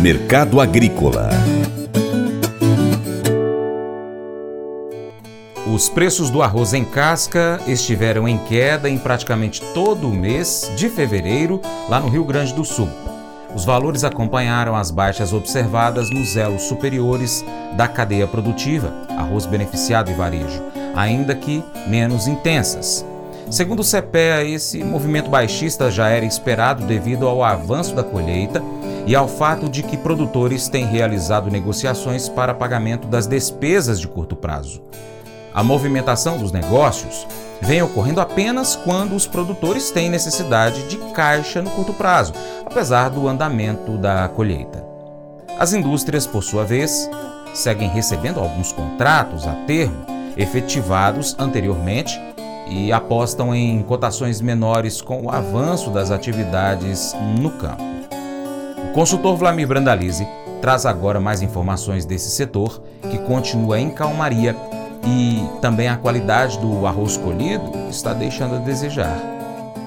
[0.00, 1.28] Mercado Agrícola
[5.66, 10.88] Os preços do arroz em casca estiveram em queda em praticamente todo o mês de
[10.88, 12.88] fevereiro lá no Rio Grande do Sul.
[13.52, 17.44] Os valores acompanharam as baixas observadas nos elos superiores
[17.76, 20.62] da cadeia produtiva, arroz beneficiado e varejo,
[20.94, 23.04] ainda que menos intensas.
[23.50, 28.62] Segundo o CPEA, esse movimento baixista já era esperado devido ao avanço da colheita
[29.08, 34.36] e ao fato de que produtores têm realizado negociações para pagamento das despesas de curto
[34.36, 34.82] prazo.
[35.54, 37.26] A movimentação dos negócios
[37.62, 42.34] vem ocorrendo apenas quando os produtores têm necessidade de caixa no curto prazo,
[42.66, 44.84] apesar do andamento da colheita.
[45.58, 47.08] As indústrias, por sua vez,
[47.54, 50.04] seguem recebendo alguns contratos a termo
[50.36, 52.20] efetivados anteriormente
[52.68, 57.87] e apostam em cotações menores com o avanço das atividades no campo.
[58.98, 60.26] Consultor Vlamir Brandalize
[60.60, 64.56] traz agora mais informações desse setor, que continua em calmaria
[65.06, 69.37] e também a qualidade do arroz colhido está deixando a desejar.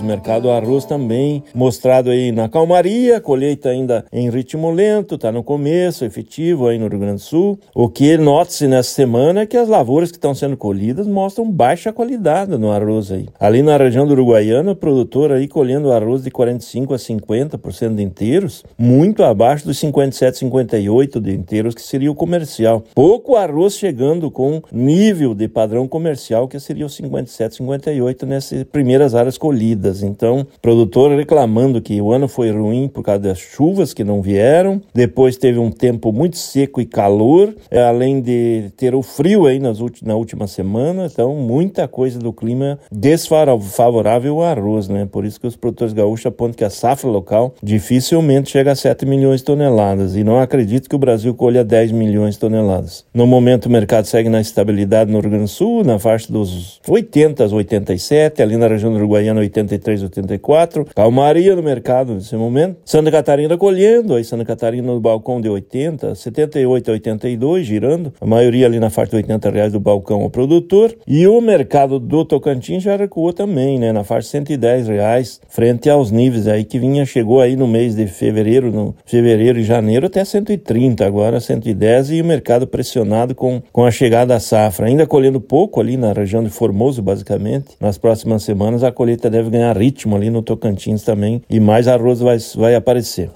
[0.01, 5.43] O mercado arroz também mostrado aí na calmaria, colheita ainda em ritmo lento, está no
[5.43, 7.59] começo, efetivo aí no Rio Grande do Sul.
[7.75, 11.93] O que nota-se nessa semana é que as lavouras que estão sendo colhidas mostram baixa
[11.93, 13.27] qualidade no arroz aí.
[13.39, 18.01] Ali na região do Uruguaiana, o produtor aí colhendo arroz de 45 a 50% de
[18.01, 22.83] inteiros, muito abaixo dos 57, 58 de inteiros que seria o comercial.
[22.95, 29.13] Pouco arroz chegando com nível de padrão comercial que seria o 57, 58 nessas primeiras
[29.13, 29.90] áreas colhidas.
[30.01, 34.81] Então, produtor reclamando que o ano foi ruim por causa das chuvas que não vieram.
[34.93, 39.59] Depois teve um tempo muito seco e calor, é, além de ter o frio aí
[39.59, 41.07] nas na última semana.
[41.11, 45.07] Então, muita coisa do clima desfavorável ao arroz, né?
[45.11, 49.05] Por isso que os produtores gaúchos apontam que a safra local dificilmente chega a 7
[49.05, 50.15] milhões de toneladas.
[50.15, 53.03] E não acredito que o Brasil colha 10 milhões de toneladas.
[53.13, 56.79] No momento, o mercado segue na estabilidade no Rio Grande do Sul, na faixa dos
[56.87, 60.85] 80 às 87, ali na região Uruguaiana, 83 83, 84.
[60.95, 62.77] Calmaria no mercado nesse momento.
[62.85, 68.13] Santa Catarina colhendo, aí Santa Catarina no balcão de 80, 78 a 82, girando.
[68.21, 70.95] A maioria ali na faixa de 80 reais do balcão ao produtor.
[71.07, 73.91] E o mercado do Tocantins já recuou também, né?
[73.91, 77.95] Na faixa de 110 reais, frente aos níveis aí que vinha, chegou aí no mês
[77.95, 83.61] de fevereiro, no fevereiro e janeiro até 130, agora 110 e o mercado pressionado com,
[83.71, 84.85] com a chegada da safra.
[84.85, 87.75] Ainda colhendo pouco ali na região de Formoso, basicamente.
[87.79, 92.19] Nas próximas semanas a colheita deve ganhar ritmo ali no Tocantins também e mais arroz
[92.19, 93.31] vai, vai aparecer.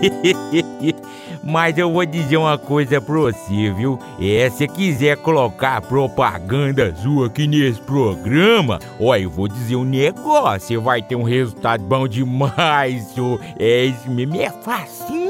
[1.42, 3.98] Mas eu vou dizer uma coisa pra você, viu?
[4.20, 10.68] É, se quiser colocar propaganda sua aqui nesse programa, ó, eu vou dizer um negócio,
[10.68, 13.40] você vai ter um resultado bom demais, senhor.
[13.58, 15.29] É isso mesmo, é facinho,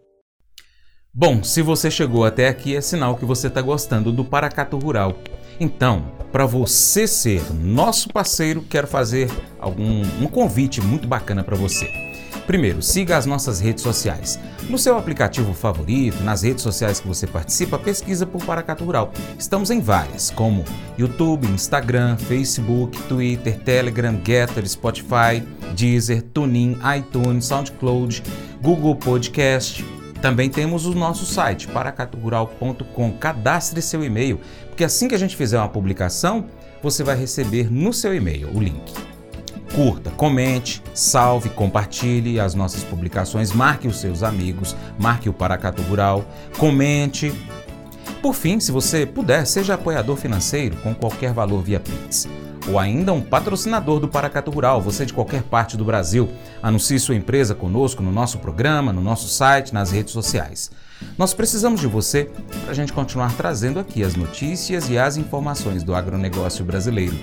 [1.13, 5.17] Bom, se você chegou até aqui, é sinal que você está gostando do Paracato Rural.
[5.59, 9.29] Então, para você ser nosso parceiro, quero fazer
[9.59, 11.89] algum um convite muito bacana para você.
[12.47, 14.39] Primeiro, siga as nossas redes sociais.
[14.69, 19.11] No seu aplicativo favorito, nas redes sociais que você participa, pesquisa por Paracato Rural.
[19.37, 20.63] Estamos em várias, como
[20.97, 25.43] YouTube, Instagram, Facebook, Twitter, Telegram, Getter, Spotify,
[25.75, 28.23] Deezer, TuneIn, iTunes, SoundCloud,
[28.61, 29.83] Google Podcast,
[30.21, 33.11] também temos o nosso site, paracatugural.com.
[33.13, 36.45] Cadastre seu e-mail, porque assim que a gente fizer uma publicação,
[36.81, 38.93] você vai receber no seu e-mail o link.
[39.73, 46.25] Curta, comente, salve, compartilhe as nossas publicações, marque os seus amigos, marque o Paracatu Rural,
[46.57, 47.33] comente.
[48.21, 52.27] Por fim, se você puder, seja apoiador financeiro com qualquer valor via Pix
[52.67, 56.29] ou ainda um patrocinador do Paracato Rural, você de qualquer parte do Brasil,
[56.61, 60.71] anuncie sua empresa conosco no nosso programa, no nosso site, nas redes sociais.
[61.17, 62.29] Nós precisamos de você
[62.61, 67.17] para a gente continuar trazendo aqui as notícias e as informações do agronegócio brasileiro.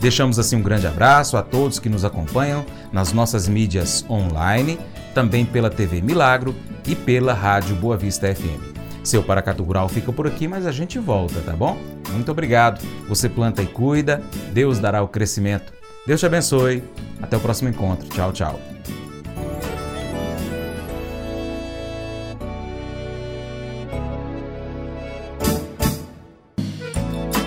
[0.00, 4.78] Deixamos assim um grande abraço a todos que nos acompanham nas nossas mídias online,
[5.12, 6.54] também pela TV Milagro
[6.86, 8.67] e pela Rádio Boa Vista FM.
[9.08, 11.78] Seu Paracatu Rural fica por aqui, mas a gente volta, tá bom?
[12.10, 12.86] Muito obrigado.
[13.08, 14.22] Você planta e cuida,
[14.52, 15.72] Deus dará o crescimento.
[16.06, 16.84] Deus te abençoe.
[17.22, 18.06] Até o próximo encontro.
[18.10, 18.60] Tchau, tchau.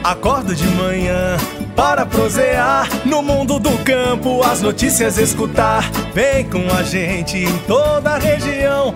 [0.04, 1.38] Acordo de manhã
[1.75, 5.92] para prosear no mundo do campo, as notícias escutar.
[6.12, 8.96] Vem com a gente em toda a região